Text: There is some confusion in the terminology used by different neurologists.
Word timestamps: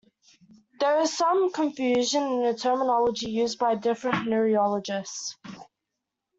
There 0.79 0.99
is 1.01 1.15
some 1.15 1.51
confusion 1.51 2.23
in 2.23 2.41
the 2.41 2.55
terminology 2.55 3.29
used 3.29 3.59
by 3.59 3.75
different 3.75 4.25
neurologists. 4.27 5.37